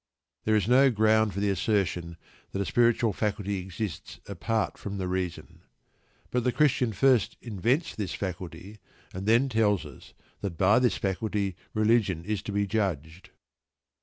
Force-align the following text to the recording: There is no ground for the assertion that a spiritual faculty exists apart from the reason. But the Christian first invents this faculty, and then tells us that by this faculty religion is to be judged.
There 0.45 0.55
is 0.55 0.67
no 0.67 0.89
ground 0.89 1.31
for 1.31 1.41
the 1.41 1.51
assertion 1.51 2.17
that 2.53 2.59
a 2.59 2.65
spiritual 2.65 3.13
faculty 3.13 3.59
exists 3.59 4.19
apart 4.25 4.79
from 4.79 4.97
the 4.97 5.07
reason. 5.07 5.61
But 6.31 6.43
the 6.43 6.51
Christian 6.51 6.91
first 6.91 7.37
invents 7.39 7.93
this 7.93 8.15
faculty, 8.15 8.79
and 9.13 9.27
then 9.27 9.47
tells 9.47 9.85
us 9.85 10.13
that 10.41 10.57
by 10.57 10.79
this 10.79 10.97
faculty 10.97 11.55
religion 11.75 12.25
is 12.25 12.41
to 12.41 12.51
be 12.51 12.65
judged. 12.65 13.29